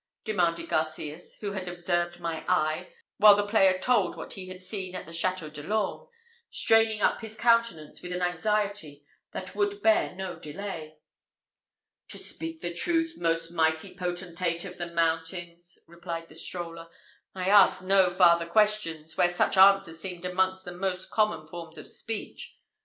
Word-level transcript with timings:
demanded 0.23 0.67
Garcias, 0.67 1.35
who 1.41 1.51
had 1.51 1.67
observed 1.67 2.19
my 2.19 2.43
eye, 2.47 2.91
while 3.17 3.35
the 3.35 3.45
player 3.45 3.77
told 3.77 4.17
what 4.17 4.33
he 4.33 4.47
had 4.47 4.59
seen 4.59 4.95
at 4.95 5.05
the 5.05 5.11
Château 5.11 5.53
de 5.53 5.61
l'Orme, 5.61 6.07
straining 6.49 7.01
up 7.01 7.21
his 7.21 7.37
countenance 7.37 8.01
with 8.01 8.11
an 8.11 8.23
anxiety 8.23 9.05
that 9.31 9.53
would 9.53 9.83
bear 9.83 10.15
no 10.15 10.39
delay. 10.39 10.97
"To 12.07 12.17
speak 12.17 12.61
the 12.61 12.73
truth, 12.73 13.13
most 13.19 13.51
mighty 13.51 13.93
potentate 13.93 14.65
of 14.65 14.79
the 14.79 14.87
mountains," 14.87 15.77
replied 15.85 16.29
the 16.29 16.33
stroller, 16.33 16.89
"I 17.35 17.49
asked 17.49 17.83
no 17.83 18.09
farther 18.09 18.47
questions 18.47 19.15
where 19.17 19.31
such 19.31 19.55
answers 19.55 19.99
seemed 19.99 20.25
amongst 20.25 20.65
the 20.65 20.73
most 20.73 21.11
common 21.11 21.45
forms 21.45 21.77
of 21.77 21.85
speech. 21.85 22.57